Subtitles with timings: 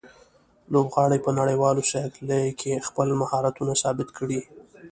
[0.73, 4.41] لوبغاړي په نړیوالو سیالیو کې خپل مهارتونه ثابت کړي.